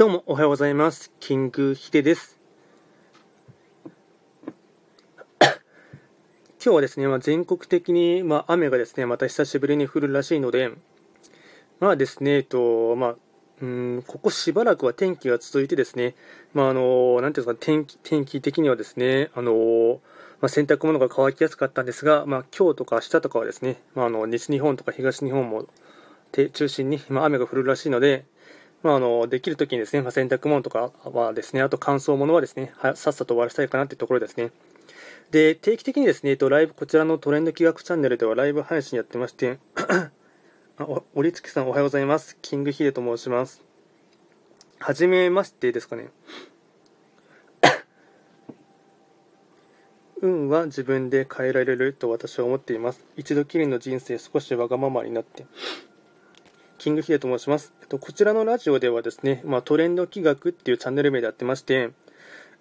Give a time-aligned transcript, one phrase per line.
[0.00, 1.12] どうもおはようございます。
[1.20, 2.40] キングヒデです。
[5.44, 5.52] 今
[6.58, 10.70] 日はですね、まあ、全国的に、まあ、雨がですね、また久しぶりに降るらしいので、
[11.80, 13.16] まあですね、えっと、まあ、
[13.60, 16.14] うん、ここしばらくは天気が続いてですね、
[16.54, 20.00] まあ、あの、なんていうんですか、天気、天気的にはですね、あの、
[20.40, 25.66] まあ、洗濯物が乾きやすかったんですが、まあ、今日とか明日とかはですね、まあ、あの、西日本とか東日本も、
[26.32, 28.24] 中心に、まあ、雨が降るらしいので、
[28.82, 34.52] まあ、あのできるときにですね、まあ、洗濯物とかはですね、あと乾燥物はですね、はさっさと終わらせたいかなというところですね。
[35.30, 39.58] で、定期的にですね、えっとライブ、こちらのトレンド企画チャンネルではライブ配信やってまして、
[40.78, 42.38] あお折月さんおはようございます。
[42.40, 43.62] キングヒデと申します。
[44.78, 46.08] はじめましてですかね。
[50.22, 53.04] 運は自分で変えられると私は思っています。
[53.16, 55.44] 一度きりの人生、少しわがままになって。
[56.80, 57.74] キングヒデと申します。
[57.82, 61.90] えっと、こちらのラジオではですね、まあ、トレンド企画っていうチャンネル名でやってまして、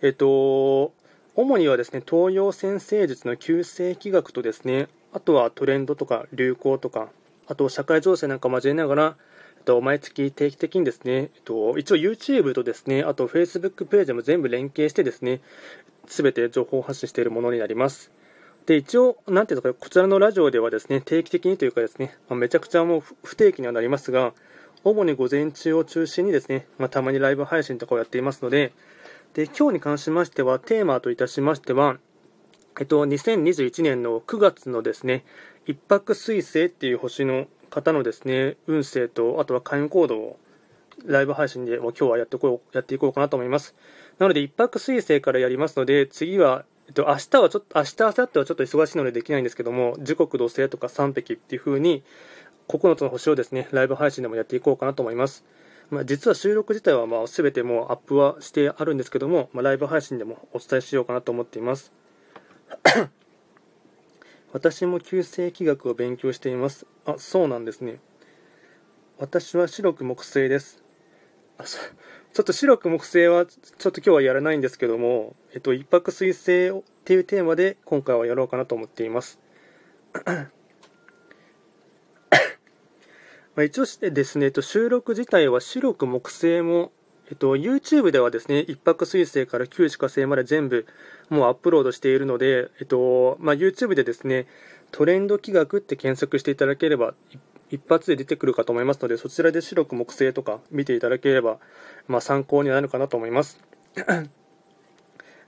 [0.02, 0.92] えっと、
[1.38, 7.08] 主にはですね、東洋先生術の旧世紀学とですね、あとはトレンドとか流行とか、
[7.48, 9.16] あと社会情勢なんか交えながら、
[9.60, 15.40] えっと、毎月定期的にですね、えっと、一応 YouTube とですね、あと Facebook ページも全部連携してですね、
[16.08, 18.12] すべて情報発信しているものになります。
[18.70, 24.34] で一応、なんていうのか、こちらのラジオではですね定期的にというか、ですね、まあ、めちゃくちゃもう不定期にはなりますが、
[24.84, 28.72] 主に午前中を中心にですね、まあ、たまにライブ配信とかをやっていますので、
[29.34, 31.98] で今日に関しましては、テーマといたしましては、
[32.80, 35.26] えっと、2021年の9月のですね、
[35.66, 40.40] 一泊水星っていう星の方のですね、運勢と、あとは開運行動を
[41.08, 43.74] ライブ配信でも今日はやってこうやっていこうかなと思います。
[44.20, 52.04] なので、一泊水星からやりますので、次はえっと、明日はちょっと、明日、明後日はちょっと忙しいのでできないんですけども、時刻土星とか三匹っていう風に、
[52.68, 55.46] 9つの星をですね、ライブ配信でもやっていこうかなと思います。
[55.92, 61.94] まあ、実は収録自体はまあ全てもうアップはしてあるんですけども、まあ、ライブ配信でもお伝えしようかなと思っています。
[64.52, 66.88] 私も旧世紀学を勉強しています。
[67.06, 68.00] あ、そうなんですね。
[69.20, 70.84] 私は白く木星です。
[71.66, 79.40] ちょっと白く木星はちょっと今日はやらないんですけども、えっと、一泊水星っていうテーマで今回はやろうかなと思っています。
[83.56, 86.94] まあ一応ですね、えっと、収録自体は白く木星も、
[87.30, 90.86] えっと、YouTube ではですね、一泊水星から旧歯科星まで全部
[91.30, 94.48] もうアップロードしているので、えっとまあ、YouTube でですね、
[94.92, 101.60] トレンド企画って検索していただければ一一発で出てくるかと思いますので、そちらで白く木星とか見ていただければ、
[102.08, 103.60] まあ、参考になるかなと思います。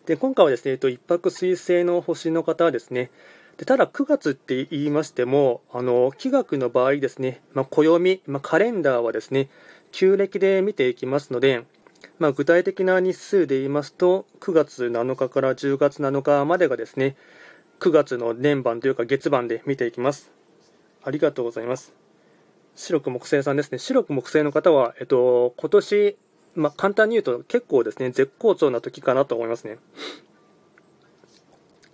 [0.05, 3.11] で今回はですね、えっと、一泊水星の星の方はですね、
[3.57, 9.49] でただ9月って言いましても、あの気学の場合ですね、まあ、暦、まあ、カレンダーはですね、
[9.91, 11.65] 旧暦で見ていきますので、
[12.17, 17.15] まあ、具体的な日数で言いますと、9月7日から10月7日までがですね、
[17.79, 20.31] 9月の年番というか月番で見ていきます。
[21.03, 22.00] ありがとうございます。
[22.75, 23.77] 白く木星さんですね。
[23.77, 26.17] 白く木星の方は、えっと、今年、
[26.55, 29.77] まあ、簡単に言うと結構ですね、絶好調な時かなと思いますね。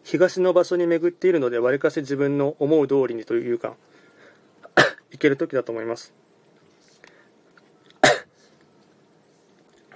[0.04, 3.76] 東の場所に巡っているので、わりかし自分の思う通りにというか、
[5.12, 6.14] いける時だと思います。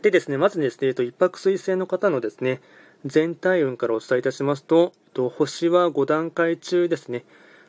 [0.01, 2.59] でですね、まずですね、えっと、一泊水星の方のですね、
[3.05, 7.23] 全体運からお伝えいたしますと、と星は5段階中ですね、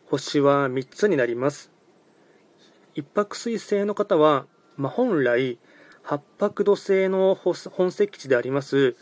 [0.06, 1.71] 星は3つになります。
[2.94, 5.58] 一泊水星の方は、まあ、本来、
[6.02, 8.96] 八白土星の本石地であります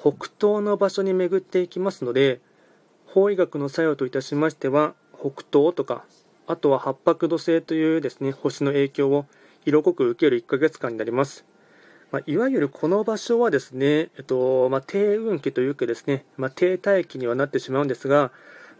[0.00, 2.40] 北東の場所に巡っていきますので、
[3.06, 6.04] 法医学の作用といたしましては、北東とか、
[6.46, 9.26] あとは八白土星というですね、星の影響を
[9.64, 11.44] 色濃く受ける1ヶ月間になります。
[12.12, 18.30] まあ、いわゆるこの場所はですね、えっとまあ、低運気というかですね、まあ、低大気にはなってしまうんですが、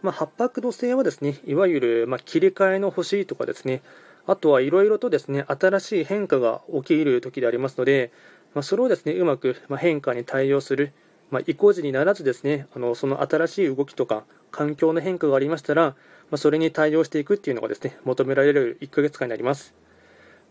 [0.01, 3.81] まあ、八白土星はですね、いわゆる、ま切り替えの星とかですね、
[4.27, 8.11] あとはいろいろとですね、新しい変化が起きる時でありますので、
[8.53, 10.93] まそれをですね、うまく変化に対応する、
[11.29, 15.95] ま移行時にならずですね、あのその新しい動きとか環境の変化がありましたら、
[16.31, 19.75] まそれに対応していくっていうのがですね、求められる1ヶ月間になります。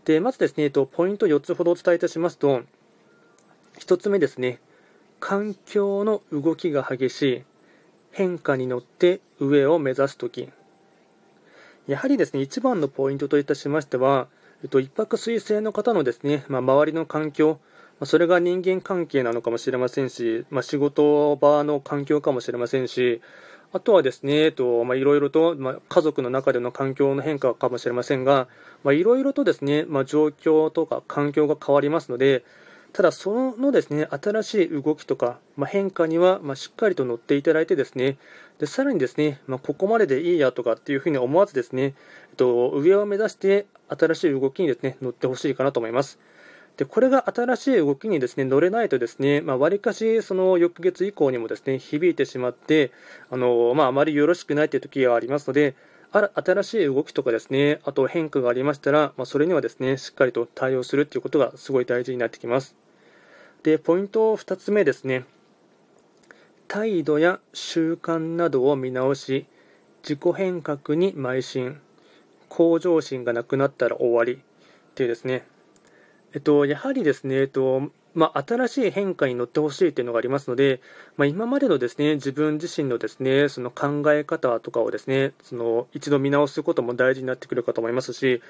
[0.05, 2.61] で、まずですね、ポイント4つほどお伝えいたしますと、
[3.79, 4.59] 1つ目ですね、
[5.19, 7.43] 環境の動きが激しい、
[8.11, 10.49] 変化に乗って上を目指すとき、
[11.87, 14.27] やはりですね、一番のポイントといたしましては、
[14.63, 17.59] えっと、一泊水星の方のですね、まあ、周りの環境、
[17.99, 23.21] ま、それが人間関係なのかもしれませんし、まあ、仕事場の環境かもしれませんし、
[23.71, 28.47] あとはですね、えっとまあ、いろいろと、まあ、家族の中での環境の変化かもしれませんが、
[28.83, 32.43] まあ、いろいろとですね、まあ、状況とか環境が変わりますので、
[32.95, 38.17] ただ、そのですね、新しい動きとか、まあ、変化には、まあ、しっかりと乗っていただいてですね、
[38.57, 41.87] でさらにですね、まあ、ここまででいいやとかっていうふうに思わずですね、え
[42.31, 46.19] っと、上を目指して新しい動きにですね、乗ってほしいかなと思います。
[46.77, 52.91] でこれが新しい動きにですね乗れないとですね、まあ、割かしその翌月以降にもですね響いてしまって
[53.31, 55.73] あの、まあ、あまりよろしくないという時がありますので
[56.11, 62.75] 新しい動きとかですねあと変化がありましたら、まあ、それにはですねしっかりと対応するということがすごい大事になってきます
[63.65, 65.25] でポイント2つ目ですね。
[66.67, 69.47] 態度や習慣などを見直し
[70.03, 71.81] 自己変革に邁進
[72.47, 74.37] 向上心がなくなったら終わりっ
[74.93, 75.47] ていうですね。
[76.35, 80.79] えっと、やはりですね、えっとまあ、新しい変化に乗ってほしいというのがありますので、
[81.17, 88.43] まあ、今までのですね自分自身のですねその考え方とかをですねその一度見直すことも大事になってくるかと思いますし、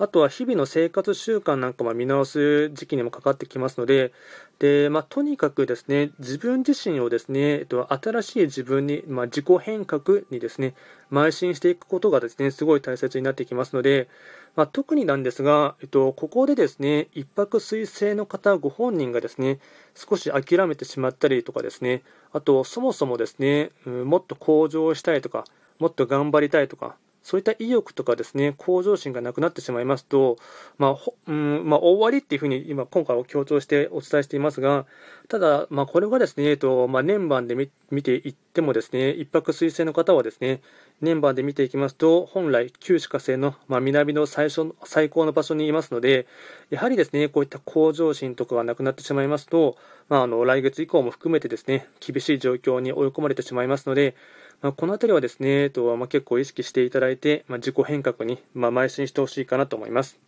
[0.00, 4.12] あとは日々の生活習慣なんかも見直す時期にもかかってきますので、
[4.58, 10.74] でまあ、とにかくですね自分自身をですね、えっと、新しい自分に、まあ、自己変革にですね
[11.10, 14.08] 邁進していくことがですねすごい大切になってきますので、
[14.56, 19.60] まあ、特になんですが、えっと、ここでですね一泊水星の方ご本人がですね
[19.94, 25.44] 少し諦めてしまったりとかですねあとそもそもですね、うん、もっと向上したいとか
[25.78, 30.38] もっと頑張りたいとかそういった意欲とかですね、向上心がなくなってしまいますと、
[30.78, 34.86] まあ、うんまあ、終わりっていうふうに今、今回は強調してお伝えしていますが、
[35.28, 40.60] ただ、まあ、これがですね、えっとまあ、年番で見ていってもですね、一泊水星の方はですね、
[41.02, 46.26] 年番で見ていきますと、本来、旧歯科星の、まあ、南の最初最高の場所にいますので、
[46.70, 49.76] やはりですね、こういった向上心とかがなくなってしまいますと、
[50.08, 54.14] まあ、あの来月以降も含めてですね、厳しい状況に追い込まれてしまいますので、
[54.62, 60.18] まあ、この辺りはですね、とまあ、結構意識していただいて、まあ、自己変革に、まあ、邁進してほしいかなと思います。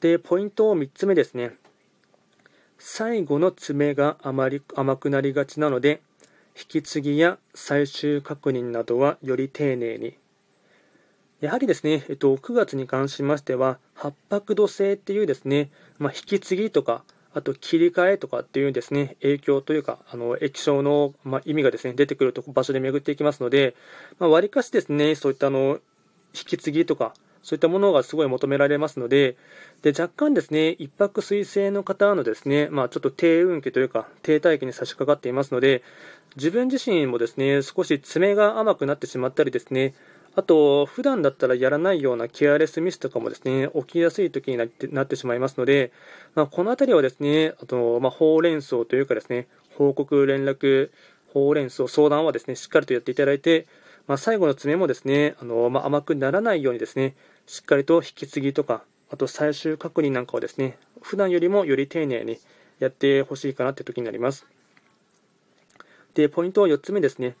[0.00, 1.52] で、ポイント3つ目ですね。
[2.78, 6.00] 最後の爪があまり甘くなりがちなので、
[6.56, 10.16] 引き継ぎや最終確認などはより丁寧に。
[11.40, 17.04] やはりですね、えっと、9月に関しましては、八白土星っていうですね、まあ、引き継ぎとか、
[17.34, 23.74] あと切り替えとかっていうですね影響というかあの液晶の、ま、意味がですね出てくると場所で巡っていきますので、
[24.18, 25.80] まあ、割かしですねそういったあの
[26.32, 27.14] 引き継ぎとか
[27.44, 29.36] そういったものがすごい求められますので、
[29.82, 35.82] で若干ですね、一泊水星の方のですね、まあ、ちょっと低運気というか、停滞期に差し掛かっていますので、
[36.36, 39.92] 自分自身もですね、少し爪が甘くなってしまったりですね、
[40.36, 45.92] あと、普段だったらやらないようなケアレスミスとかもですね、起きやすい時になってなってしまいますので、
[46.34, 49.46] まあ、この辺りはですね、あと、まあ、ほうれん草というかですね、
[49.76, 50.90] 報告、連絡、
[51.32, 53.66] ほうれん草、相談はですね、しっかりとやっていただいて、
[54.08, 57.14] まあ、最後の詰めもですね、あのまあ、甘くならないようにですね、
[57.46, 62.38] しっかりと引き継ぎとか、あと最終確認なんかをですね、普段よりもより丁寧に
[62.80, 64.46] やってほしいかなって時になります。
[66.14, 67.36] で、ポイントは4つ目ですね。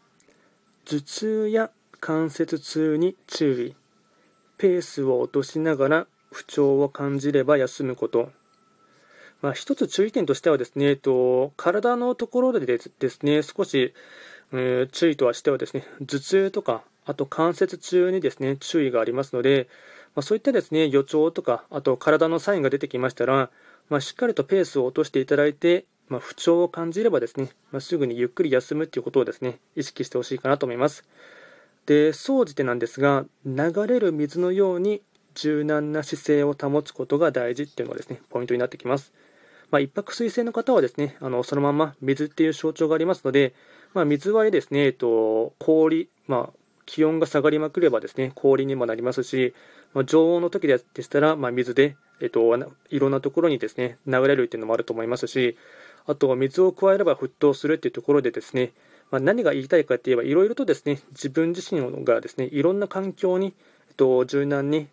[0.84, 1.70] 頭痛や
[2.06, 3.74] 関節痛に注意
[4.58, 8.30] ペースを落としながら不調を感じれば休むこと、
[9.40, 12.78] まあ、一つ注意点としてはですね、えっと、体のところでで
[13.08, 13.94] すね少し、
[14.52, 19.66] えー、注意とはしてはですね頭痛とかあと関節痛にですね注意がありますので、
[20.14, 23.48] まあ、そういったですね予兆とかあと体のサインが出てきましたら、
[23.88, 31.08] まあ、しっかりとペースを落としていただいて、ま不調を感じればですね、ますぐにゆっくり休むということをですね意識してほしいかなと思います。
[31.86, 35.02] で総じてなんですが流れる水のように
[35.34, 39.12] 柔軟な姿勢を保つことが大事っていうのがですねポイントになってきます、
[39.70, 43.54] まあ、一泊水星の方はですねあのそのまま水っていう象徴がありますので、
[43.92, 49.54] まあ、水はですね、えっと、氷、まあ、気温が下がりまくればですね氷にもなりますし、
[49.92, 52.56] まあ、常温の時でしたら、まあ、水で、えっと、
[52.90, 55.56] いろんなところにですね流れるっていうのもあると思いますし
[56.06, 58.72] あと水を加えれば沸騰するっていうところでですね
[59.14, 63.54] まあ、何が言いたいかといえば、いろいろとですね自分自身がですねいろんな環境に、
[63.88, 64.86] えっと、柔軟に、えっ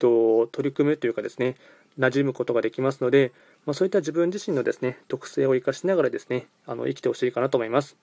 [0.00, 1.54] と、取り組むというかですね
[1.96, 3.30] 馴染むことができますので、
[3.66, 7.96] まあ、そういった自分自身のですね特性を生かしながらですねあの生きてほしいかなと思います。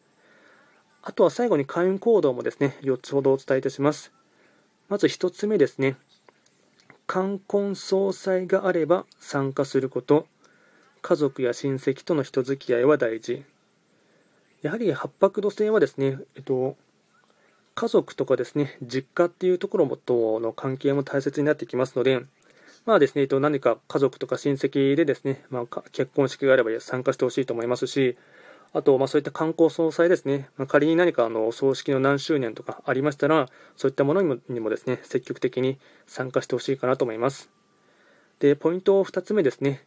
[1.04, 4.14] あとは最後に開運行動もですね4つほどお伝えいたします。
[4.88, 5.98] まず1つ目ですね。
[7.06, 10.26] 冠婚葬祭があれば参加すること。
[11.02, 13.44] 家族や親戚との人付き合いは大事。
[14.66, 16.76] やはり八白土星はですね、えっと、
[17.76, 22.22] 家族とかですね、実家っていうところとの関係も大切になってきますので、
[22.84, 28.18] まあですね、えっと、何か家族とか親戚でですね、まあ、結婚式があれば参加してほしいと思いますし、
[28.74, 37.52] あと、まあ、そういった観光総裁ですね、まあ、仮に何かあの葬式の何周年とかありましたら、そういったものにもにもですね、積極的に参加してほしいかなと思います。
[38.40, 39.86] で、ポイント2つ目ですね、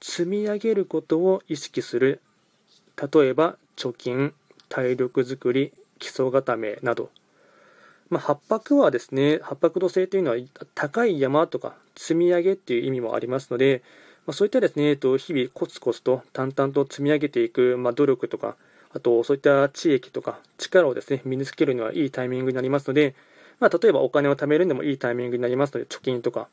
[0.00, 2.20] 積み上げることを意識する
[2.96, 4.34] 例えば貯金
[4.68, 7.10] 体力づくり基礎固めなど、
[8.10, 10.36] まあ、八白はですね八白土星というのは
[10.74, 13.82] 高い山とか積み上げっていう意味もありますので、
[14.26, 18.56] まあ、そういったですね、えっと、日々コツコツと淡々と積み上げていく、まあ、努力とか
[18.92, 23.14] あとそういった知益とか力をですね身につけるにはいいタイミングになりますので、
[23.60, 26.48] まあ、例えばお金を貯めるのもいいタイミングになりますので貯金とか。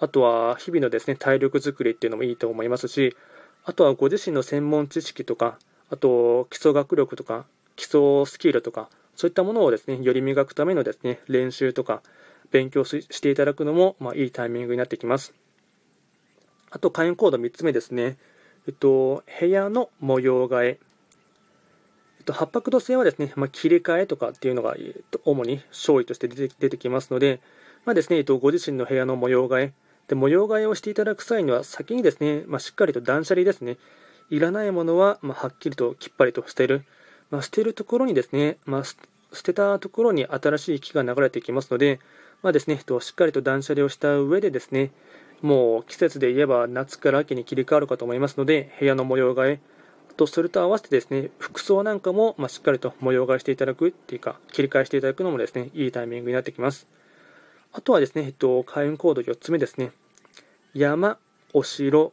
[0.00, 3.16] あとは日々のですね体力づくりっていうのもいいと思いますし
[3.64, 5.58] あとはご自身の専門知識とか
[5.90, 7.44] あと基礎学力とか
[7.76, 12.02] 基礎スキルとかそういったものをですねより磨くためのですね練習とか
[12.50, 15.34] 勉強していただくのも、まあ、いいタイミングになってきます。
[16.70, 18.16] あと会員コード3つ目ですね。
[18.66, 20.78] えっと部屋の模様替え。
[22.18, 27.40] えっと、八白土星はですね、まあ、切り替えとかっていうのが、えっと、主に勝利として出て出てきますので、
[27.84, 29.72] まあですね、えっと、ご自身の部屋の模様替え。
[30.08, 33.78] で、模様替えをしていただく際には、先にですね、まあ、しっかりと断捨離ですね、
[34.30, 36.84] いらないものは、まはっきりときっぱりと捨てる、
[37.30, 38.96] ま捨てるところにですね、ま捨
[39.42, 42.00] てたところに新しい気が流れてきますので、
[42.42, 44.90] まあですね、としっかりと断捨離をした上でですね、
[45.42, 49.60] もう季節で言えば夏から秋に切り替わるかと思いますので、部屋の模様替え、
[50.16, 56.86] とそれと合わせてですね服装なんかも、まあ、しっかりと模様替えしていただくっていうか切り替えしていただくのもですねいいタイミングになってきます。
[57.72, 59.90] あとはですね、えっと、開運コード4つ目ですね。
[60.74, 61.18] 山、
[61.52, 62.12] お城、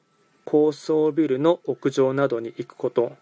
[0.52, 3.16] 高層ビルの屋上などに行くこと。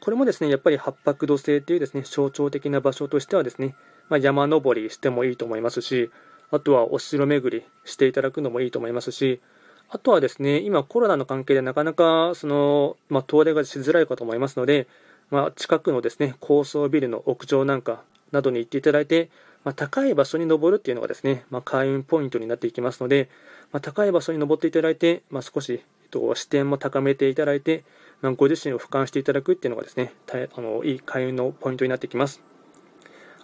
[0.00, 3.74] これもですねやっぱり八白土星というですね象徴的な場所としてはですね、
[4.08, 6.08] まあ、山登りしてもいいと思いますし
[6.52, 9.40] あとはお城巡りしていただくのもいいと思いますし
[9.90, 14.86] あとはですね、今コロナの関係でなかなかその、まあ、遠出がしづらいかと思いますので、
[15.30, 19.30] まあ、近くのですね、高層ビルの屋上なんかなどに行っていただいて、
[19.68, 23.28] まあ、高い場所に登るっていうのがですね、まあ、開運ポイントになっていきますので、
[23.70, 27.84] まあ、高い場所に登っていただいて、ま、少し、えっと、視点も高めていただいて、
[28.22, 32.40] ま、ご自身を俯瞰していただくっていうのがですね、あのいい開運のポイントになってきます。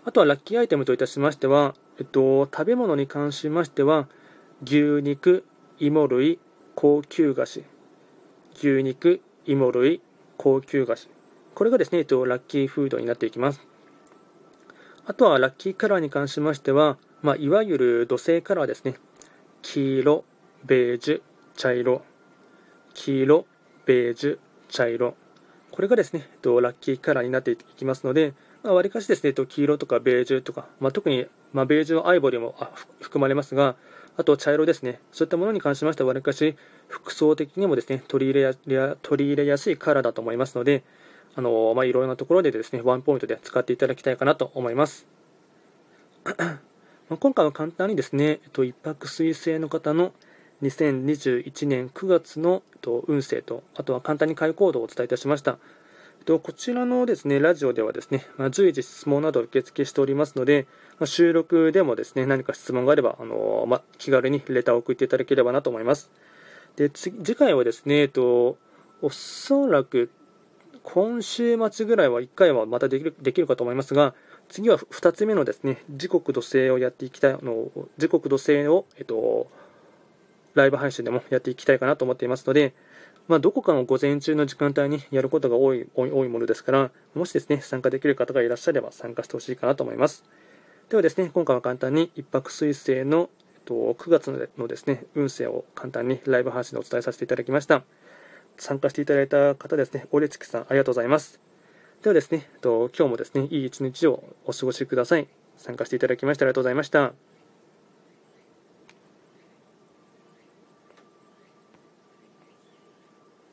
[0.06, 4.08] あとはラッキーアイテムといたしましては、えっと、食べ物に関しましては、
[4.64, 5.44] 牛肉、
[5.78, 6.38] 芋類、
[6.74, 7.64] 高級菓子、
[8.54, 10.00] 牛肉、芋類、
[10.38, 11.10] 高級菓子。
[11.54, 13.73] これがですね、えっと、ラッキーフードになっていきます。
[15.06, 18.94] あとはラッキーカラーに関しましては、まあ、いわゆる土星カラーですね。
[19.60, 20.24] 黄色、
[20.64, 21.22] ベージュ、
[21.56, 22.02] 茶色。
[22.94, 23.46] 黄色、
[23.84, 25.14] ベージュ、茶色。
[25.70, 28.32] これがですね、ラッキーカラーになっていきますので、
[28.62, 32.54] まあ、割かしですね、黄色とかベージュとか、まあ、特に、まあ、ベージュのアイボリーも
[33.00, 33.76] 含まれますが、
[34.16, 35.00] あと茶色ですね。
[35.12, 36.56] そういったものに関しましては、わりかし
[36.88, 40.82] 服装的にもですね、取り入れや取り入れやすいカラーだと思いますので、
[41.36, 45.06] あのまあ、いろいろなところでですね、ワンポイントで使っていただきたいかなと思います。
[47.10, 50.12] ま今回は簡単にですね、えっと、一泊水星の方の
[50.62, 55.58] 2021年9月のと運勢と、あとは簡単に開講度をお伝えいたしました。
[56.20, 60.66] えっとこちらのですねラジオではですね、まあ、随時質問など受付しておりますので、
[60.98, 66.10] まあ、収録でもですね何か質問があれば、あのまあ、気軽にレターを送っていただければなと思います。
[66.76, 68.56] で次回はですね、えっと、
[69.02, 70.10] おそらく
[70.84, 74.14] 今週末ぐらいは1回はまたできるできるかと思いますが、
[74.48, 79.48] 次は2つ目のですね時刻土星をやっていきたいあの時刻土星を、えっと、
[80.54, 82.74] ライブ配信でもやっていきたいかなと思っていますので、
[83.26, 90.24] まあ、どこかの午前中の時間帯にやることが多い多いものですから、もしですね、参加できる方がいらっしゃれば参加してほしいかなと思います。
[90.90, 97.82] ではですね、今回は簡単に一泊水星のえっと9月のですね、運勢を簡単にライブ配信でお伝えさせていただきました。
[98.56, 101.40] 参加していただいた方ですね、オレチキさん、ありがとうございます。
[102.02, 105.26] ではですね、今日もですね、いい一日をお過ごしください。
[105.56, 107.33] 参加していただきましてありがとうございました。